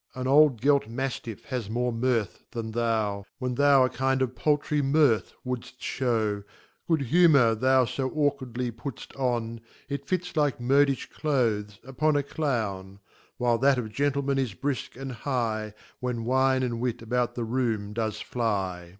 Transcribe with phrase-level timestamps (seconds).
[0.15, 5.33] Ah old gelt Maftiffhas more mirth than thou} When thou a kind of paltry Mirth
[5.45, 6.43] would'ft (how
[6.87, 12.99] Good humour thou fo awkwardly put'fl on, It fits like Modifli Clothes upon a Clown
[13.19, 17.43] *, While that of Gentlemen is brisk and high, When Wine and Wit about the
[17.43, 18.89] room does flic.